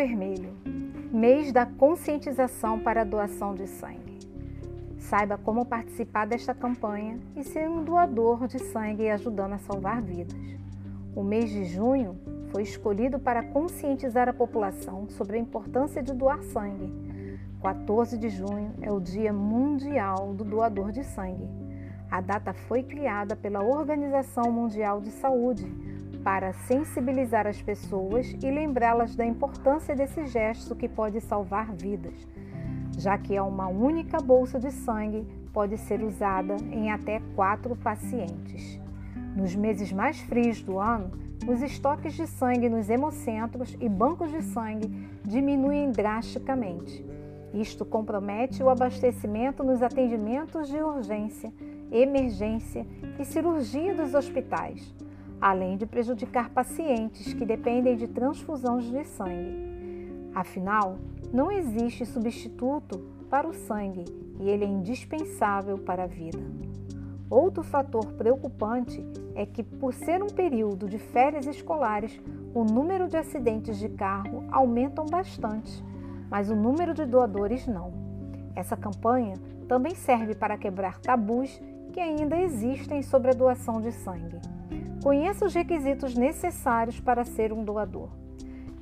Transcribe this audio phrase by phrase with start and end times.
[0.00, 0.56] Vermelho
[1.12, 4.18] mês da conscientização para a doação de sangue.
[4.96, 10.40] Saiba como participar desta campanha e ser um doador de sangue ajudando a salvar vidas.
[11.14, 12.18] O mês de junho
[12.50, 16.90] foi escolhido para conscientizar a população sobre a importância de doar sangue.
[17.60, 21.46] 14 de junho é o Dia Mundial do Doador de Sangue.
[22.10, 25.89] A data foi criada pela Organização Mundial de Saúde
[26.22, 32.26] para sensibilizar as pessoas e lembrá-las da importância desse gesto que pode salvar vidas,
[32.98, 38.78] já que é uma única bolsa de sangue pode ser usada em até quatro pacientes.
[39.34, 41.10] Nos meses mais frios do ano,
[41.48, 44.88] os estoques de sangue nos hemocentros e bancos de sangue
[45.24, 47.04] diminuem drasticamente.
[47.54, 51.52] Isto compromete o abastecimento nos atendimentos de urgência,
[51.90, 52.86] emergência
[53.18, 54.94] e cirurgia dos hospitais
[55.40, 59.70] além de prejudicar pacientes que dependem de transfusões de sangue.
[60.34, 60.98] Afinal,
[61.32, 64.04] não existe substituto para o sangue
[64.38, 66.38] e ele é indispensável para a vida.
[67.28, 69.04] Outro fator preocupante
[69.36, 72.20] é que, por ser um período de férias escolares,
[72.52, 75.84] o número de acidentes de carro aumentam bastante,
[76.28, 77.92] mas o número de doadores não.
[78.56, 79.34] Essa campanha
[79.68, 81.60] também serve para quebrar tabus
[81.92, 84.40] que ainda existem sobre a doação de sangue.
[85.02, 88.10] Conheça os requisitos necessários para ser um doador.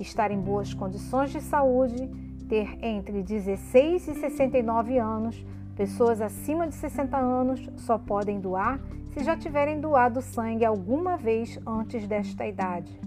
[0.00, 2.10] Estar em boas condições de saúde,
[2.48, 5.46] ter entre 16 e 69 anos,
[5.76, 8.80] pessoas acima de 60 anos só podem doar
[9.12, 13.00] se já tiverem doado sangue alguma vez antes desta idade.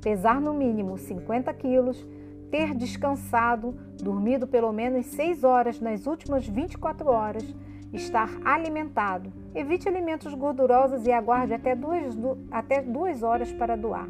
[0.00, 2.06] Pesar no mínimo 50 quilos,
[2.50, 7.44] ter descansado, dormido pelo menos 6 horas nas últimas 24 horas,
[7.92, 9.32] estar alimentado.
[9.54, 12.16] Evite alimentos gordurosos e aguarde até duas,
[12.50, 14.08] até duas horas para doar.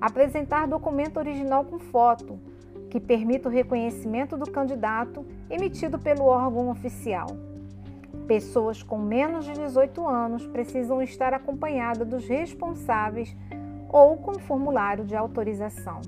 [0.00, 2.38] Apresentar documento original com foto,
[2.90, 7.26] que permita o reconhecimento do candidato emitido pelo órgão oficial.
[8.26, 13.36] Pessoas com menos de 18 anos precisam estar acompanhadas dos responsáveis
[13.88, 16.00] ou com formulário de autorização.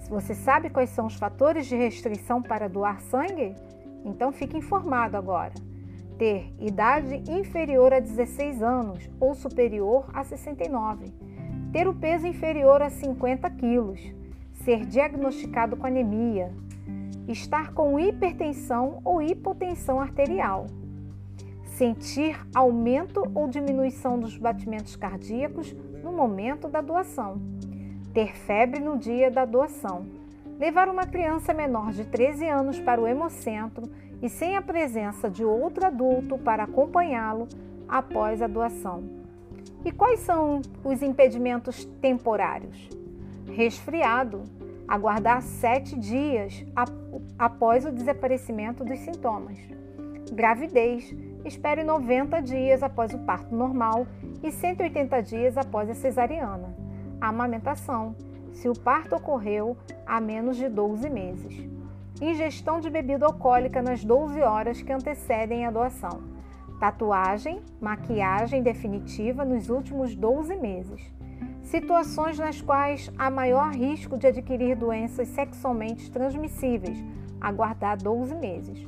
[0.00, 3.54] Se você sabe quais são os fatores de restrição para doar sangue,
[4.04, 5.52] então fique informado agora
[6.18, 11.12] ter idade inferior a 16 anos ou superior a 69,
[11.72, 14.00] ter o peso inferior a 50 quilos,
[14.52, 16.52] ser diagnosticado com anemia,
[17.26, 20.66] estar com hipertensão ou hipotensão arterial,
[21.64, 27.40] sentir aumento ou diminuição dos batimentos cardíacos no momento da doação,
[28.12, 30.06] ter febre no dia da doação,
[30.58, 33.90] levar uma criança menor de 13 anos para o hemocentro
[34.22, 37.48] e sem a presença de outro adulto para acompanhá-lo
[37.88, 39.04] após a doação.
[39.84, 42.88] E quais são os impedimentos temporários?
[43.52, 44.42] Resfriado,
[44.88, 46.64] aguardar sete dias
[47.38, 49.58] após o desaparecimento dos sintomas.
[50.32, 54.06] Gravidez, espere 90 dias após o parto normal
[54.42, 56.74] e 180 dias após a cesariana.
[57.20, 58.16] Amamentação,
[58.54, 59.76] se o parto ocorreu
[60.06, 61.68] há menos de 12 meses.
[62.22, 66.22] Ingestão de bebida alcoólica nas 12 horas que antecedem a doação,
[66.78, 71.12] tatuagem, maquiagem definitiva nos últimos 12 meses,
[71.62, 77.02] situações nas quais há maior risco de adquirir doenças sexualmente transmissíveis,
[77.40, 78.86] aguardar 12 meses,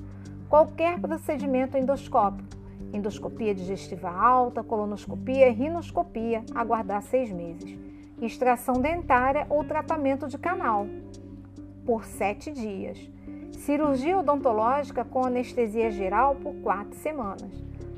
[0.48, 2.48] qualquer procedimento endoscópico,
[2.93, 7.85] endoscopia digestiva alta, colonoscopia, rinoscopia, aguardar 6 meses,
[8.21, 10.87] extração dentária ou tratamento de canal,
[11.84, 13.16] por 7 dias
[13.56, 17.50] cirurgia odontológica com anestesia geral por quatro semanas.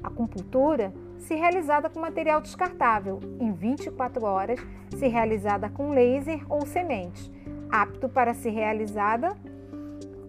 [0.02, 4.60] Acupuntura, se realizada com material descartável, em 24 horas,
[4.96, 7.30] se realizada com laser ou sementes,
[7.70, 9.36] apto para ser realizada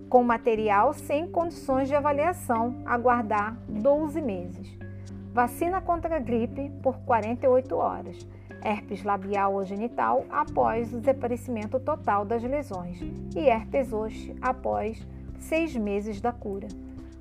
[0.10, 4.79] com material sem condições de avaliação, aguardar 12 meses.
[5.34, 8.28] Vacina contra a gripe por 48 horas.
[8.64, 13.00] Herpes labial ou genital após o desaparecimento total das lesões
[13.36, 15.08] e herpes zoster após
[15.40, 16.68] seis meses da cura.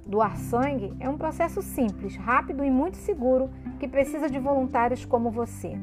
[0.04, 5.30] Doar sangue é um processo simples, rápido e muito seguro que precisa de voluntários como
[5.30, 5.78] você.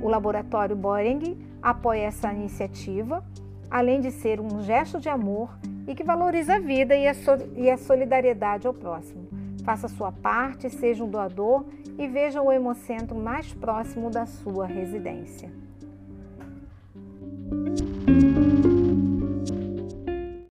[0.00, 3.22] O Laboratório Boring apoia essa iniciativa,
[3.70, 5.50] além de ser um gesto de amor
[5.86, 9.29] e que valoriza a vida e a solidariedade ao próximo.
[9.64, 11.64] Faça sua parte, seja um doador
[11.98, 15.50] e veja o Hemocentro mais próximo da sua residência.